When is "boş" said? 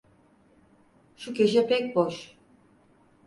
1.95-2.37